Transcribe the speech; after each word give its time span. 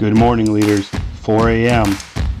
Good 0.00 0.16
morning, 0.16 0.50
leaders. 0.50 0.88
4 1.20 1.50
a.m. 1.50 1.94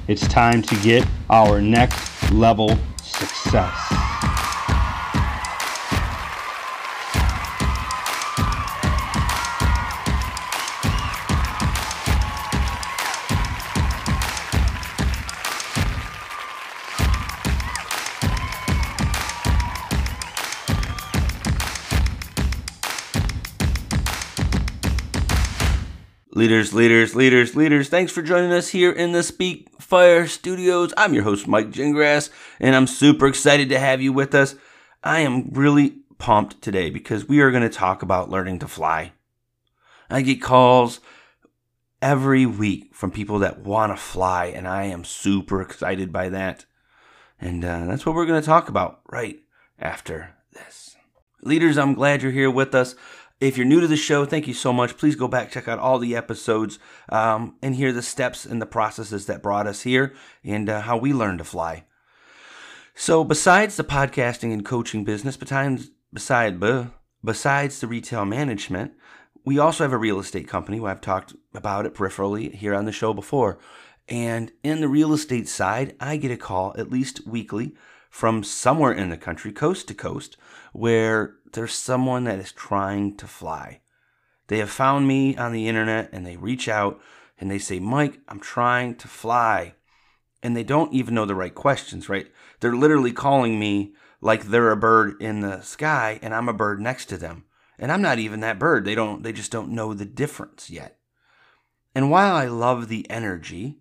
It's 0.08 0.26
time 0.28 0.62
to 0.62 0.74
get 0.76 1.06
our 1.28 1.60
next 1.60 2.32
level 2.32 2.74
success. 3.02 3.99
Leaders, 26.32 26.72
leaders, 26.72 27.16
leaders, 27.16 27.56
leaders, 27.56 27.88
thanks 27.88 28.12
for 28.12 28.22
joining 28.22 28.52
us 28.52 28.68
here 28.68 28.92
in 28.92 29.10
the 29.10 29.24
Speak 29.24 29.68
Fire 29.80 30.28
Studios. 30.28 30.94
I'm 30.96 31.12
your 31.12 31.24
host, 31.24 31.48
Mike 31.48 31.72
Gingrass, 31.72 32.30
and 32.60 32.76
I'm 32.76 32.86
super 32.86 33.26
excited 33.26 33.68
to 33.70 33.80
have 33.80 34.00
you 34.00 34.12
with 34.12 34.32
us. 34.32 34.54
I 35.02 35.20
am 35.20 35.50
really 35.50 35.96
pumped 36.18 36.62
today 36.62 36.88
because 36.88 37.26
we 37.26 37.40
are 37.40 37.50
going 37.50 37.64
to 37.64 37.68
talk 37.68 38.02
about 38.02 38.30
learning 38.30 38.60
to 38.60 38.68
fly. 38.68 39.10
I 40.08 40.22
get 40.22 40.40
calls 40.40 41.00
every 42.00 42.46
week 42.46 42.94
from 42.94 43.10
people 43.10 43.40
that 43.40 43.64
want 43.64 43.90
to 43.90 43.96
fly, 43.96 44.46
and 44.46 44.68
I 44.68 44.84
am 44.84 45.02
super 45.02 45.60
excited 45.60 46.12
by 46.12 46.28
that. 46.28 46.64
And 47.40 47.64
uh, 47.64 47.86
that's 47.86 48.06
what 48.06 48.14
we're 48.14 48.26
going 48.26 48.40
to 48.40 48.46
talk 48.46 48.68
about 48.68 49.00
right 49.10 49.40
after 49.80 50.36
this. 50.52 50.94
Leaders, 51.42 51.76
I'm 51.76 51.94
glad 51.94 52.22
you're 52.22 52.30
here 52.30 52.52
with 52.52 52.72
us. 52.72 52.94
If 53.40 53.56
you're 53.56 53.66
new 53.66 53.80
to 53.80 53.86
the 53.86 53.96
show, 53.96 54.26
thank 54.26 54.46
you 54.46 54.52
so 54.52 54.70
much. 54.70 54.98
Please 54.98 55.16
go 55.16 55.26
back, 55.26 55.50
check 55.50 55.66
out 55.66 55.78
all 55.78 55.98
the 55.98 56.14
episodes, 56.14 56.78
um, 57.08 57.56
and 57.62 57.74
hear 57.74 57.90
the 57.90 58.02
steps 58.02 58.44
and 58.44 58.60
the 58.60 58.66
processes 58.66 59.24
that 59.26 59.42
brought 59.42 59.66
us 59.66 59.80
here 59.82 60.14
and 60.44 60.68
uh, 60.68 60.82
how 60.82 60.98
we 60.98 61.14
learned 61.14 61.38
to 61.38 61.44
fly. 61.44 61.84
So, 62.94 63.24
besides 63.24 63.78
the 63.78 63.84
podcasting 63.84 64.52
and 64.52 64.62
coaching 64.62 65.04
business, 65.04 65.38
besides, 65.38 65.90
beside, 66.12 66.60
besides 67.24 67.80
the 67.80 67.86
retail 67.86 68.26
management, 68.26 68.92
we 69.46 69.58
also 69.58 69.84
have 69.84 69.92
a 69.94 69.98
real 69.98 70.20
estate 70.20 70.46
company. 70.46 70.78
where 70.78 70.90
I've 70.90 71.00
talked 71.00 71.34
about 71.54 71.86
it 71.86 71.94
peripherally 71.94 72.54
here 72.54 72.74
on 72.74 72.84
the 72.84 72.92
show 72.92 73.14
before. 73.14 73.58
And 74.06 74.52
in 74.62 74.82
the 74.82 74.88
real 74.88 75.14
estate 75.14 75.48
side, 75.48 75.96
I 75.98 76.18
get 76.18 76.30
a 76.30 76.36
call 76.36 76.74
at 76.76 76.90
least 76.90 77.26
weekly 77.26 77.74
from 78.10 78.42
somewhere 78.42 78.92
in 78.92 79.08
the 79.08 79.16
country, 79.16 79.52
coast 79.52 79.88
to 79.88 79.94
coast, 79.94 80.36
where 80.72 81.36
there's 81.52 81.72
someone 81.72 82.24
that 82.24 82.38
is 82.38 82.52
trying 82.52 83.16
to 83.16 83.26
fly. 83.26 83.80
They 84.48 84.58
have 84.58 84.70
found 84.70 85.06
me 85.06 85.36
on 85.36 85.52
the 85.52 85.68
internet 85.68 86.10
and 86.12 86.26
they 86.26 86.36
reach 86.36 86.68
out 86.68 87.00
and 87.38 87.50
they 87.50 87.58
say, 87.58 87.78
Mike, 87.78 88.18
I'm 88.28 88.40
trying 88.40 88.96
to 88.96 89.08
fly. 89.08 89.74
And 90.42 90.56
they 90.56 90.64
don't 90.64 90.92
even 90.92 91.14
know 91.14 91.24
the 91.24 91.34
right 91.34 91.54
questions, 91.54 92.08
right? 92.08 92.26
They're 92.58 92.74
literally 92.74 93.12
calling 93.12 93.58
me 93.60 93.94
like 94.20 94.44
they're 94.44 94.72
a 94.72 94.76
bird 94.76 95.20
in 95.22 95.40
the 95.40 95.60
sky 95.62 96.18
and 96.20 96.34
I'm 96.34 96.48
a 96.48 96.52
bird 96.52 96.80
next 96.80 97.06
to 97.06 97.16
them. 97.16 97.44
And 97.78 97.92
I'm 97.92 98.02
not 98.02 98.18
even 98.18 98.40
that 98.40 98.58
bird. 98.58 98.84
They 98.84 98.94
don't 98.94 99.22
they 99.22 99.32
just 99.32 99.52
don't 99.52 99.70
know 99.70 99.94
the 99.94 100.04
difference 100.04 100.68
yet. 100.68 100.98
And 101.94 102.10
while 102.10 102.34
I 102.34 102.46
love 102.46 102.88
the 102.88 103.08
energy 103.08 103.78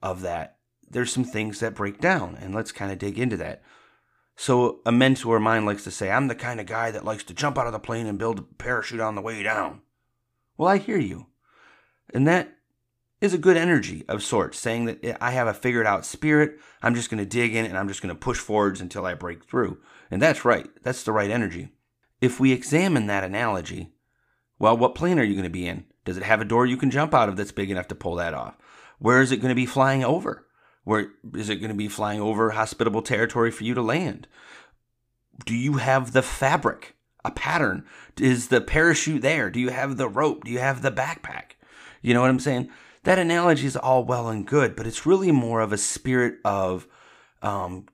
of 0.00 0.22
that, 0.22 0.58
there's 0.92 1.12
some 1.12 1.24
things 1.24 1.60
that 1.60 1.74
break 1.74 2.00
down 2.00 2.36
and 2.40 2.54
let's 2.54 2.72
kind 2.72 2.92
of 2.92 2.98
dig 2.98 3.18
into 3.18 3.36
that. 3.38 3.62
So 4.36 4.80
a 4.86 4.92
mentor 4.92 5.36
of 5.36 5.42
mine 5.42 5.64
likes 5.64 5.84
to 5.84 5.90
say, 5.90 6.10
I'm 6.10 6.28
the 6.28 6.34
kind 6.34 6.60
of 6.60 6.66
guy 6.66 6.90
that 6.90 7.04
likes 7.04 7.24
to 7.24 7.34
jump 7.34 7.58
out 7.58 7.66
of 7.66 7.72
the 7.72 7.78
plane 7.78 8.06
and 8.06 8.18
build 8.18 8.38
a 8.38 8.42
parachute 8.42 9.00
on 9.00 9.14
the 9.14 9.20
way 9.20 9.42
down. 9.42 9.82
Well, 10.56 10.68
I 10.68 10.78
hear 10.78 10.98
you. 10.98 11.26
And 12.14 12.26
that 12.26 12.56
is 13.20 13.32
a 13.32 13.38
good 13.38 13.56
energy 13.56 14.04
of 14.08 14.22
sorts, 14.22 14.58
saying 14.58 14.86
that 14.86 15.22
I 15.22 15.30
have 15.30 15.46
a 15.46 15.54
figured 15.54 15.86
out 15.86 16.04
spirit. 16.04 16.58
I'm 16.82 16.94
just 16.94 17.10
going 17.10 17.22
to 17.22 17.28
dig 17.28 17.54
in 17.54 17.64
and 17.64 17.78
I'm 17.78 17.88
just 17.88 18.02
going 18.02 18.14
to 18.14 18.18
push 18.18 18.38
forwards 18.38 18.80
until 18.80 19.06
I 19.06 19.14
break 19.14 19.44
through. 19.44 19.78
And 20.10 20.20
that's 20.20 20.44
right. 20.44 20.68
That's 20.82 21.04
the 21.04 21.12
right 21.12 21.30
energy. 21.30 21.70
If 22.20 22.40
we 22.40 22.52
examine 22.52 23.06
that 23.06 23.24
analogy, 23.24 23.92
well, 24.58 24.76
what 24.76 24.94
plane 24.94 25.18
are 25.18 25.24
you 25.24 25.34
going 25.34 25.44
to 25.44 25.50
be 25.50 25.66
in? 25.66 25.84
Does 26.04 26.16
it 26.16 26.24
have 26.24 26.40
a 26.40 26.44
door 26.44 26.66
you 26.66 26.76
can 26.76 26.90
jump 26.90 27.14
out 27.14 27.28
of 27.28 27.36
that's 27.36 27.52
big 27.52 27.70
enough 27.70 27.88
to 27.88 27.94
pull 27.94 28.16
that 28.16 28.34
off? 28.34 28.56
Where 28.98 29.20
is 29.20 29.32
it 29.32 29.38
going 29.38 29.50
to 29.50 29.54
be 29.54 29.66
flying 29.66 30.04
over? 30.04 30.46
Where 30.84 31.08
is 31.34 31.48
it 31.48 31.56
going 31.56 31.70
to 31.70 31.76
be 31.76 31.88
flying 31.88 32.20
over 32.20 32.50
hospitable 32.50 33.02
territory 33.02 33.50
for 33.50 33.64
you 33.64 33.74
to 33.74 33.82
land? 33.82 34.26
Do 35.44 35.54
you 35.54 35.74
have 35.74 36.12
the 36.12 36.22
fabric, 36.22 36.96
a 37.24 37.30
pattern? 37.30 37.84
Is 38.20 38.48
the 38.48 38.60
parachute 38.60 39.22
there? 39.22 39.50
Do 39.50 39.60
you 39.60 39.70
have 39.70 39.96
the 39.96 40.08
rope? 40.08 40.44
Do 40.44 40.50
you 40.50 40.58
have 40.58 40.82
the 40.82 40.90
backpack? 40.90 41.52
You 42.02 42.14
know 42.14 42.20
what 42.20 42.30
I'm 42.30 42.40
saying? 42.40 42.68
That 43.04 43.18
analogy 43.18 43.66
is 43.66 43.76
all 43.76 44.04
well 44.04 44.28
and 44.28 44.46
good, 44.46 44.76
but 44.76 44.86
it's 44.86 45.06
really 45.06 45.32
more 45.32 45.60
of 45.60 45.72
a 45.72 45.78
spirit 45.78 46.36
of 46.44 46.86
um, 47.42 47.86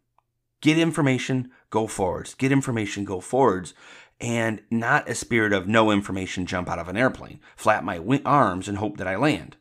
get 0.61 0.79
information, 0.79 1.51
go 1.71 1.87
forwards. 1.87 2.35
Get 2.35 2.53
information, 2.53 3.05
go 3.05 3.21
forwards. 3.21 3.75
And 4.21 4.61
not 4.71 5.09
a 5.09 5.15
spirit 5.15 5.53
of 5.53 5.69
no 5.69 5.91
information, 5.91 6.45
jump 6.45 6.69
out 6.69 6.81
of 6.81 6.89
an 6.89 6.97
airplane, 6.97 7.41
flap 7.57 7.85
my 7.85 8.01
arms 8.25 8.69
and 8.69 8.79
hope 8.79 8.97
that 8.97 9.07
I 9.07 9.17
land. 9.17 9.57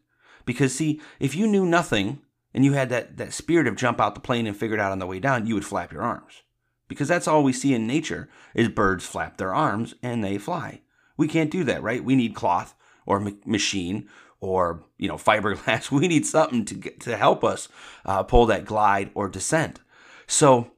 Because, 0.45 0.73
see, 0.73 0.99
if 1.19 1.35
you 1.35 1.45
knew 1.45 1.65
nothing 1.65 2.21
and 2.57 2.65
you 2.65 2.73
had 2.73 2.89
that, 2.89 3.17
that 3.17 3.33
spirit 3.33 3.67
of 3.67 3.75
jump 3.75 4.01
out 4.01 4.15
the 4.15 4.19
plane 4.19 4.47
and 4.47 4.57
figure 4.57 4.75
it 4.75 4.79
out 4.79 4.91
on 4.91 4.97
the 4.97 5.05
way 5.05 5.19
down, 5.19 5.45
you 5.45 5.53
would 5.53 5.63
flap 5.63 5.93
your 5.93 6.01
arms. 6.01 6.41
Because 6.87 7.07
that's 7.07 7.27
all 7.27 7.43
we 7.43 7.53
see 7.53 7.71
in 7.71 7.85
nature 7.85 8.29
is 8.55 8.67
birds 8.67 9.05
flap 9.05 9.37
their 9.37 9.53
arms 9.53 9.93
and 10.01 10.23
they 10.23 10.39
fly. 10.39 10.81
We 11.17 11.27
can't 11.27 11.51
do 11.51 11.63
that, 11.65 11.83
right? 11.83 12.03
We 12.03 12.15
need 12.15 12.33
cloth 12.33 12.73
or 13.05 13.19
ma- 13.19 13.29
machine 13.45 14.09
or 14.39 14.83
you 14.97 15.07
know 15.07 15.17
fiberglass. 15.17 15.91
We 15.91 16.07
need 16.07 16.25
something 16.25 16.65
to 16.65 16.73
get, 16.73 16.99
to 17.01 17.15
help 17.15 17.43
us 17.43 17.69
uh, 18.07 18.23
pull 18.23 18.47
that 18.47 18.65
glide 18.65 19.11
or 19.13 19.29
descent. 19.29 19.79
So 20.25 20.71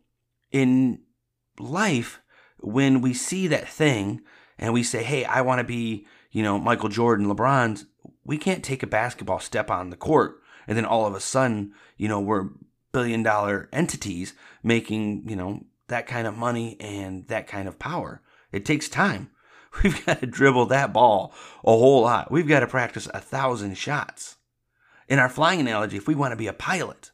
in 0.52 1.00
life, 1.60 2.20
when 2.60 3.00
we 3.00 3.14
see 3.14 3.48
that 3.48 3.70
thing 3.70 4.20
and 4.58 4.74
we 4.74 4.84
say, 4.84 5.02
"Hey, 5.02 5.24
I 5.24 5.40
want 5.40 5.60
to 5.60 5.64
be," 5.64 6.06
you 6.30 6.44
know, 6.44 6.60
Michael 6.60 6.90
Jordan, 6.90 7.28
LeBron's, 7.28 7.86
we 8.26 8.38
can't 8.38 8.66
take 8.66 8.84
a 8.84 8.88
basketball 8.88 9.40
step 9.40 9.72
on 9.72 9.92
the 9.92 9.96
court 9.96 10.42
and 10.70 10.78
then 10.78 10.86
all 10.86 11.08
of 11.08 11.16
a 11.16 11.20
sudden, 11.20 11.74
you 11.98 12.08
know, 12.08 12.20
we're 12.20 12.48
billion 12.92 13.24
dollar 13.24 13.68
entities 13.74 14.36
making, 14.62 15.28
you 15.28 15.36
know, 15.36 15.66
that 15.88 16.06
kind 16.06 16.28
of 16.28 16.38
money 16.38 16.78
and 16.80 17.28
that 17.28 17.48
kind 17.48 17.68
of 17.68 17.80
power. 17.80 18.22
It 18.52 18.66
takes 18.66 18.88
time. 18.88 19.32
We've 19.84 20.06
got 20.06 20.20
to 20.20 20.28
dribble 20.28 20.68
that 20.68 20.94
ball 20.94 21.34
a 21.64 21.72
whole 21.72 22.04
lot. 22.04 22.32
We've 22.32 22.48
got 22.48 22.60
to 22.60 22.68
practice 22.68 23.08
a 23.12 23.20
thousand 23.20 23.80
shots. 23.80 24.38
In 25.08 25.18
our 25.18 25.28
flying 25.28 25.60
analogy, 25.60 25.98
if 25.98 26.08
we 26.08 26.14
want 26.14 26.34
to 26.34 26.38
be 26.38 26.46
a 26.46 26.54
pilot, 26.54 27.10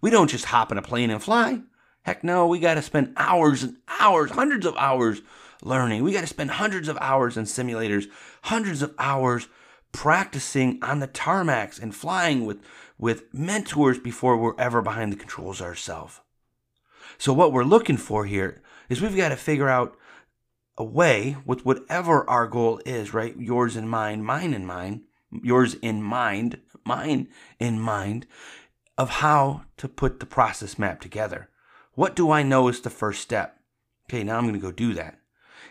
we 0.00 0.10
don't 0.10 0.30
just 0.30 0.44
hop 0.44 0.70
in 0.70 0.78
a 0.78 0.82
plane 0.82 1.10
and 1.10 1.20
fly. 1.20 1.62
Heck 2.02 2.22
no, 2.22 2.46
we 2.46 2.60
got 2.60 2.74
to 2.74 2.82
spend 2.82 3.12
hours 3.16 3.64
and 3.64 3.76
hours, 4.00 4.30
hundreds 4.30 4.64
of 4.64 4.76
hours 4.76 5.20
learning. 5.64 6.04
We 6.04 6.12
got 6.12 6.20
to 6.20 6.28
spend 6.28 6.52
hundreds 6.52 6.86
of 6.86 6.96
hours 7.00 7.36
in 7.36 7.44
simulators, 7.44 8.06
hundreds 8.42 8.82
of 8.82 8.94
hours 9.00 9.48
practicing 9.92 10.78
on 10.82 11.00
the 11.00 11.08
tarmacs 11.08 11.80
and 11.82 11.92
flying 11.94 12.46
with 12.46 12.60
with 13.00 13.32
mentors 13.32 13.98
before 13.98 14.36
we're 14.36 14.58
ever 14.58 14.82
behind 14.82 15.10
the 15.10 15.16
controls 15.16 15.62
ourselves. 15.62 16.20
So, 17.16 17.32
what 17.32 17.52
we're 17.52 17.64
looking 17.64 17.96
for 17.96 18.26
here 18.26 18.62
is 18.90 19.00
we've 19.00 19.16
got 19.16 19.30
to 19.30 19.36
figure 19.36 19.68
out 19.68 19.96
a 20.76 20.84
way 20.84 21.38
with 21.46 21.64
whatever 21.64 22.28
our 22.28 22.46
goal 22.46 22.80
is, 22.84 23.14
right? 23.14 23.34
Yours 23.38 23.74
in 23.74 23.88
mind, 23.88 24.26
mine 24.26 24.52
in 24.52 24.66
mind, 24.66 25.02
yours 25.42 25.74
in 25.82 26.02
mind, 26.02 26.60
mine 26.84 27.28
in 27.58 27.80
mind, 27.80 28.26
of 28.98 29.08
how 29.08 29.62
to 29.78 29.88
put 29.88 30.20
the 30.20 30.26
process 30.26 30.78
map 30.78 31.00
together. 31.00 31.48
What 31.94 32.14
do 32.14 32.30
I 32.30 32.42
know 32.42 32.68
is 32.68 32.82
the 32.82 32.90
first 32.90 33.22
step? 33.22 33.60
Okay, 34.08 34.22
now 34.22 34.36
I'm 34.36 34.44
going 34.44 34.54
to 34.54 34.60
go 34.60 34.72
do 34.72 34.92
that. 34.94 35.19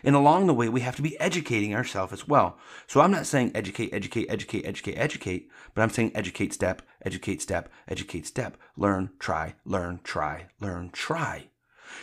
And 0.02 0.16
along 0.16 0.46
the 0.46 0.54
way, 0.54 0.68
we 0.68 0.80
have 0.80 0.96
to 0.96 1.02
be 1.02 1.18
educating 1.20 1.74
ourselves 1.74 2.12
as 2.12 2.26
well. 2.26 2.58
So 2.86 3.00
I'm 3.00 3.10
not 3.10 3.26
saying 3.26 3.52
educate, 3.54 3.90
educate, 3.92 4.26
educate, 4.28 4.64
educate, 4.64 4.94
educate, 4.96 5.50
but 5.74 5.82
I'm 5.82 5.90
saying 5.90 6.12
educate 6.14 6.52
step, 6.52 6.82
educate 7.04 7.42
step, 7.42 7.68
educate 7.88 8.26
step, 8.26 8.56
learn, 8.76 9.10
try, 9.18 9.54
learn, 9.64 10.00
try, 10.02 10.46
learn, 10.60 10.90
try. 10.90 11.48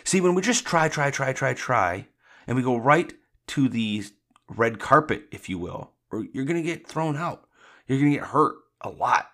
See, 0.03 0.21
when 0.21 0.35
we 0.35 0.41
just 0.41 0.65
try, 0.65 0.89
try, 0.89 1.11
try, 1.11 1.33
try, 1.33 1.53
try, 1.53 2.07
and 2.45 2.55
we 2.55 2.63
go 2.63 2.77
right 2.77 3.13
to 3.47 3.69
the 3.69 4.03
red 4.49 4.79
carpet, 4.79 5.23
if 5.31 5.49
you 5.49 5.57
will, 5.57 5.91
or 6.11 6.25
you're 6.33 6.45
going 6.45 6.61
to 6.61 6.67
get 6.67 6.87
thrown 6.87 7.17
out. 7.17 7.47
You're 7.87 7.99
going 7.99 8.11
to 8.11 8.17
get 8.17 8.27
hurt 8.27 8.55
a 8.81 8.89
lot 8.89 9.29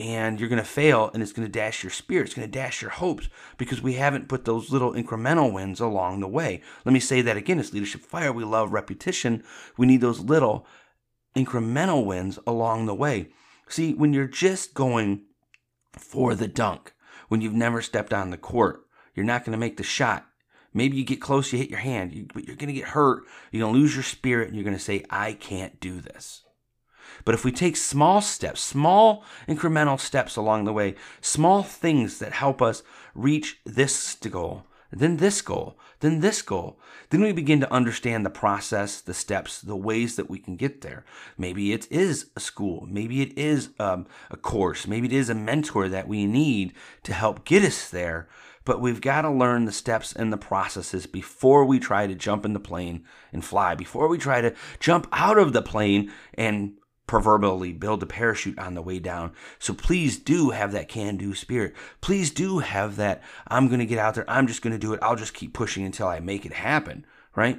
and 0.00 0.40
you're 0.40 0.48
going 0.48 0.62
to 0.62 0.64
fail 0.64 1.10
and 1.12 1.22
it's 1.22 1.32
going 1.32 1.46
to 1.46 1.52
dash 1.52 1.84
your 1.84 1.90
spirit 1.90 2.24
it's 2.24 2.34
going 2.34 2.50
to 2.50 2.58
dash 2.58 2.80
your 2.80 2.90
hopes 2.90 3.28
because 3.58 3.82
we 3.82 3.94
haven't 3.94 4.28
put 4.28 4.46
those 4.46 4.70
little 4.72 4.94
incremental 4.94 5.52
wins 5.52 5.78
along 5.78 6.20
the 6.20 6.28
way. 6.28 6.62
Let 6.84 6.92
me 6.92 7.00
say 7.00 7.20
that 7.20 7.36
again 7.36 7.60
it's 7.60 7.72
leadership 7.72 8.00
fire 8.00 8.32
we 8.32 8.44
love 8.44 8.72
repetition. 8.72 9.44
We 9.76 9.86
need 9.86 10.00
those 10.00 10.20
little 10.20 10.66
incremental 11.36 12.04
wins 12.04 12.38
along 12.46 12.86
the 12.86 12.94
way. 12.94 13.28
See 13.68 13.92
when 13.92 14.14
you're 14.14 14.26
just 14.26 14.72
going 14.72 15.26
for 15.92 16.34
the 16.34 16.48
dunk 16.48 16.94
when 17.28 17.42
you've 17.42 17.52
never 17.52 17.82
stepped 17.82 18.14
on 18.14 18.30
the 18.30 18.38
court 18.38 18.86
you're 19.14 19.26
not 19.26 19.44
going 19.44 19.52
to 19.52 19.58
make 19.58 19.76
the 19.76 19.82
shot. 19.82 20.26
Maybe 20.72 20.96
you 20.96 21.04
get 21.04 21.20
close 21.20 21.52
you 21.52 21.58
hit 21.58 21.68
your 21.68 21.80
hand 21.80 22.14
you, 22.14 22.26
but 22.32 22.46
you're 22.46 22.56
going 22.56 22.72
to 22.72 22.80
get 22.80 22.88
hurt 22.88 23.24
you're 23.52 23.60
going 23.60 23.74
to 23.74 23.78
lose 23.78 23.94
your 23.94 24.02
spirit 24.02 24.48
and 24.48 24.56
you're 24.56 24.64
going 24.64 24.76
to 24.76 24.82
say 24.82 25.04
i 25.10 25.34
can't 25.34 25.78
do 25.78 26.00
this 26.00 26.44
But 27.24 27.34
if 27.34 27.44
we 27.44 27.52
take 27.52 27.76
small 27.76 28.20
steps, 28.20 28.60
small 28.60 29.24
incremental 29.48 29.98
steps 29.98 30.36
along 30.36 30.64
the 30.64 30.72
way, 30.72 30.94
small 31.20 31.62
things 31.62 32.18
that 32.18 32.32
help 32.32 32.60
us 32.62 32.82
reach 33.14 33.60
this 33.64 34.14
goal, 34.16 34.64
then 34.92 35.18
this 35.18 35.40
goal, 35.40 35.78
then 36.00 36.20
this 36.20 36.42
goal, 36.42 36.78
then 37.10 37.22
we 37.22 37.32
begin 37.32 37.60
to 37.60 37.72
understand 37.72 38.26
the 38.26 38.30
process, 38.30 39.00
the 39.00 39.14
steps, 39.14 39.60
the 39.60 39.76
ways 39.76 40.16
that 40.16 40.28
we 40.28 40.38
can 40.38 40.56
get 40.56 40.80
there. 40.80 41.04
Maybe 41.38 41.72
it 41.72 41.90
is 41.90 42.30
a 42.36 42.40
school, 42.40 42.86
maybe 42.90 43.22
it 43.22 43.36
is 43.38 43.70
um, 43.78 44.06
a 44.30 44.36
course, 44.36 44.86
maybe 44.86 45.06
it 45.06 45.12
is 45.12 45.30
a 45.30 45.34
mentor 45.34 45.88
that 45.88 46.08
we 46.08 46.26
need 46.26 46.72
to 47.04 47.12
help 47.12 47.44
get 47.44 47.62
us 47.62 47.88
there. 47.88 48.28
But 48.64 48.80
we've 48.80 49.00
got 49.00 49.22
to 49.22 49.30
learn 49.30 49.64
the 49.64 49.72
steps 49.72 50.12
and 50.12 50.32
the 50.32 50.36
processes 50.36 51.06
before 51.06 51.64
we 51.64 51.78
try 51.78 52.06
to 52.06 52.14
jump 52.14 52.44
in 52.44 52.52
the 52.52 52.60
plane 52.60 53.04
and 53.32 53.44
fly, 53.44 53.74
before 53.74 54.06
we 54.06 54.18
try 54.18 54.40
to 54.40 54.54
jump 54.80 55.08
out 55.12 55.38
of 55.38 55.52
the 55.52 55.62
plane 55.62 56.12
and 56.34 56.74
proverbially 57.10 57.72
build 57.72 58.00
a 58.04 58.06
parachute 58.06 58.56
on 58.56 58.74
the 58.74 58.80
way 58.80 59.00
down. 59.00 59.32
So 59.58 59.74
please 59.74 60.16
do 60.16 60.50
have 60.50 60.70
that 60.70 60.88
can 60.88 61.16
do 61.16 61.34
spirit. 61.34 61.74
Please 62.00 62.30
do 62.30 62.60
have 62.60 62.94
that 62.96 63.20
I'm 63.48 63.66
going 63.66 63.80
to 63.80 63.84
get 63.86 63.98
out 63.98 64.14
there. 64.14 64.30
I'm 64.30 64.46
just 64.46 64.62
going 64.62 64.74
to 64.74 64.78
do 64.78 64.92
it. 64.92 65.00
I'll 65.02 65.16
just 65.16 65.34
keep 65.34 65.52
pushing 65.52 65.84
until 65.84 66.06
I 66.06 66.20
make 66.20 66.46
it 66.46 66.52
happen, 66.52 67.04
right? 67.34 67.58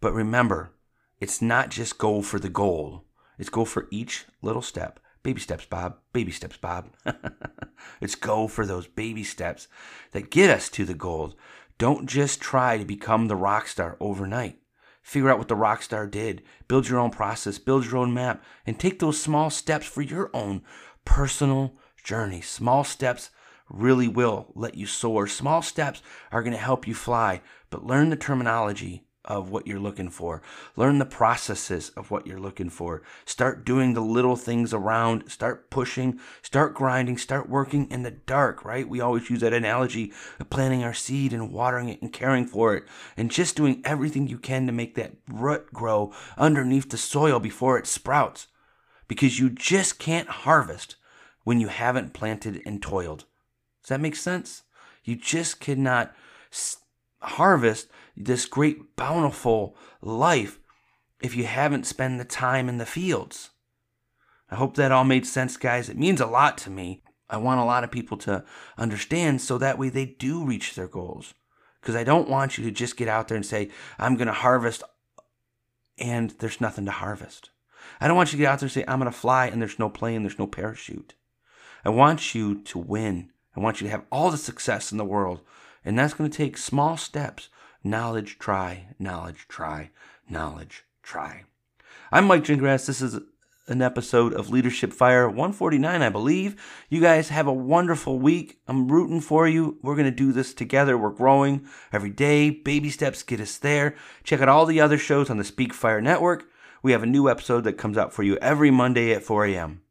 But 0.00 0.14
remember, 0.14 0.70
it's 1.18 1.42
not 1.42 1.70
just 1.70 1.98
go 1.98 2.22
for 2.22 2.38
the 2.38 2.48
goal, 2.48 3.02
it's 3.40 3.48
go 3.48 3.64
for 3.64 3.88
each 3.90 4.24
little 4.40 4.62
step. 4.62 5.00
Baby 5.24 5.40
steps, 5.40 5.66
Bob. 5.66 5.96
Baby 6.12 6.30
steps, 6.30 6.56
Bob. 6.56 6.90
it's 8.00 8.14
go 8.14 8.46
for 8.46 8.64
those 8.64 8.86
baby 8.86 9.24
steps 9.24 9.66
that 10.12 10.30
get 10.30 10.48
us 10.48 10.68
to 10.68 10.84
the 10.84 10.94
goal. 10.94 11.34
Don't 11.76 12.06
just 12.06 12.40
try 12.40 12.78
to 12.78 12.84
become 12.84 13.26
the 13.26 13.34
rock 13.34 13.66
star 13.66 13.96
overnight. 13.98 14.60
Figure 15.06 15.30
out 15.30 15.38
what 15.38 15.46
the 15.46 15.54
rock 15.54 15.82
star 15.82 16.04
did. 16.08 16.42
Build 16.66 16.88
your 16.88 16.98
own 16.98 17.10
process, 17.10 17.60
build 17.60 17.86
your 17.86 17.98
own 17.98 18.12
map, 18.12 18.42
and 18.66 18.76
take 18.76 18.98
those 18.98 19.22
small 19.22 19.50
steps 19.50 19.86
for 19.86 20.02
your 20.02 20.30
own 20.34 20.62
personal 21.04 21.74
journey. 22.02 22.40
Small 22.40 22.82
steps 22.82 23.30
really 23.70 24.08
will 24.08 24.50
let 24.56 24.74
you 24.74 24.84
soar. 24.84 25.28
Small 25.28 25.62
steps 25.62 26.02
are 26.32 26.42
going 26.42 26.54
to 26.54 26.58
help 26.58 26.88
you 26.88 26.94
fly, 26.94 27.40
but 27.70 27.86
learn 27.86 28.10
the 28.10 28.16
terminology 28.16 29.04
of 29.26 29.50
what 29.50 29.66
you're 29.66 29.80
looking 29.80 30.10
for. 30.10 30.42
Learn 30.76 30.98
the 30.98 31.04
processes 31.04 31.90
of 31.96 32.10
what 32.10 32.26
you're 32.26 32.40
looking 32.40 32.70
for. 32.70 33.02
Start 33.24 33.64
doing 33.64 33.94
the 33.94 34.00
little 34.00 34.36
things 34.36 34.72
around. 34.72 35.30
Start 35.30 35.70
pushing. 35.70 36.18
Start 36.42 36.74
grinding. 36.74 37.18
Start 37.18 37.48
working 37.48 37.90
in 37.90 38.02
the 38.02 38.10
dark, 38.10 38.64
right? 38.64 38.88
We 38.88 39.00
always 39.00 39.28
use 39.30 39.40
that 39.40 39.52
analogy 39.52 40.12
of 40.38 40.50
planting 40.50 40.84
our 40.84 40.94
seed 40.94 41.32
and 41.32 41.52
watering 41.52 41.88
it 41.88 42.02
and 42.02 42.12
caring 42.12 42.46
for 42.46 42.74
it 42.74 42.84
and 43.16 43.30
just 43.30 43.56
doing 43.56 43.82
everything 43.84 44.28
you 44.28 44.38
can 44.38 44.66
to 44.66 44.72
make 44.72 44.94
that 44.94 45.14
root 45.28 45.72
grow 45.72 46.12
underneath 46.36 46.90
the 46.90 46.98
soil 46.98 47.40
before 47.40 47.78
it 47.78 47.86
sprouts. 47.86 48.46
Because 49.08 49.38
you 49.38 49.50
just 49.50 49.98
can't 49.98 50.28
harvest 50.28 50.96
when 51.44 51.60
you 51.60 51.68
haven't 51.68 52.12
planted 52.12 52.60
and 52.66 52.82
toiled. 52.82 53.24
Does 53.82 53.90
that 53.90 54.00
make 54.00 54.16
sense? 54.16 54.64
You 55.04 55.14
just 55.14 55.60
cannot 55.60 56.12
harvest 57.26 57.88
this 58.16 58.46
great 58.46 58.96
bountiful 58.96 59.76
life 60.00 60.58
if 61.20 61.34
you 61.34 61.44
haven't 61.44 61.86
spent 61.86 62.18
the 62.18 62.24
time 62.24 62.68
in 62.68 62.78
the 62.78 62.86
fields. 62.86 63.50
I 64.50 64.54
hope 64.54 64.76
that 64.76 64.92
all 64.92 65.04
made 65.04 65.26
sense, 65.26 65.56
guys. 65.56 65.88
It 65.88 65.98
means 65.98 66.20
a 66.20 66.26
lot 66.26 66.56
to 66.58 66.70
me. 66.70 67.02
I 67.28 67.36
want 67.38 67.60
a 67.60 67.64
lot 67.64 67.82
of 67.82 67.90
people 67.90 68.16
to 68.18 68.44
understand 68.78 69.40
so 69.40 69.58
that 69.58 69.78
way 69.78 69.88
they 69.88 70.06
do 70.06 70.44
reach 70.44 70.74
their 70.74 70.86
goals. 70.86 71.34
Because 71.80 71.96
I 71.96 72.04
don't 72.04 72.28
want 72.28 72.56
you 72.56 72.64
to 72.64 72.70
just 72.70 72.96
get 72.96 73.08
out 73.08 73.28
there 73.28 73.36
and 73.36 73.46
say, 73.46 73.70
I'm 73.98 74.16
going 74.16 74.28
to 74.28 74.32
harvest 74.32 74.82
and 75.98 76.30
there's 76.38 76.60
nothing 76.60 76.84
to 76.84 76.90
harvest. 76.90 77.50
I 78.00 78.08
don't 78.08 78.16
want 78.16 78.32
you 78.32 78.38
to 78.38 78.42
get 78.42 78.50
out 78.50 78.60
there 78.60 78.66
and 78.66 78.72
say, 78.72 78.84
I'm 78.86 78.98
going 78.98 79.10
to 79.10 79.16
fly 79.16 79.46
and 79.46 79.60
there's 79.60 79.78
no 79.78 79.88
plane, 79.88 80.22
there's 80.22 80.38
no 80.38 80.46
parachute. 80.46 81.14
I 81.84 81.90
want 81.90 82.34
you 82.34 82.62
to 82.62 82.78
win. 82.78 83.30
I 83.56 83.60
want 83.60 83.80
you 83.80 83.86
to 83.86 83.90
have 83.90 84.04
all 84.10 84.30
the 84.30 84.36
success 84.36 84.92
in 84.92 84.98
the 84.98 85.04
world. 85.04 85.40
And 85.86 85.96
that's 85.96 86.14
going 86.14 86.28
to 86.28 86.36
take 86.36 86.58
small 86.58 86.98
steps 86.98 87.48
Knowledge, 87.84 88.40
try, 88.40 88.88
knowledge, 88.98 89.46
try, 89.46 89.90
knowledge, 90.28 90.84
try. 91.04 91.44
I'm 92.10 92.26
Mike 92.26 92.42
Gingrass. 92.42 92.86
This 92.86 93.00
is 93.00 93.20
an 93.68 93.80
episode 93.80 94.34
of 94.34 94.50
Leadership 94.50 94.92
Fire 94.92 95.28
149, 95.28 96.02
I 96.02 96.08
believe. 96.08 96.60
You 96.88 97.00
guys 97.00 97.28
have 97.28 97.46
a 97.46 97.52
wonderful 97.52 98.18
week. 98.18 98.58
I'm 98.66 98.88
rooting 98.88 99.20
for 99.20 99.46
you. 99.46 99.78
We're 99.82 99.94
going 99.94 100.06
to 100.06 100.10
do 100.10 100.32
this 100.32 100.52
together. 100.52 100.98
We're 100.98 101.10
growing 101.10 101.64
every 101.92 102.10
day. 102.10 102.50
Baby 102.50 102.90
steps 102.90 103.22
get 103.22 103.40
us 103.40 103.56
there. 103.56 103.94
Check 104.24 104.40
out 104.40 104.48
all 104.48 104.66
the 104.66 104.80
other 104.80 104.98
shows 104.98 105.30
on 105.30 105.36
the 105.36 105.44
Speak 105.44 105.72
Fire 105.72 106.00
Network. 106.00 106.46
We 106.82 106.90
have 106.90 107.04
a 107.04 107.06
new 107.06 107.30
episode 107.30 107.62
that 107.62 107.74
comes 107.74 107.96
out 107.96 108.12
for 108.12 108.24
you 108.24 108.36
every 108.38 108.72
Monday 108.72 109.12
at 109.12 109.22
4 109.22 109.44
a.m. 109.46 109.82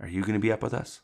Are 0.00 0.08
you 0.08 0.20
going 0.20 0.34
to 0.34 0.38
be 0.38 0.52
up 0.52 0.62
with 0.62 0.74
us? 0.74 1.02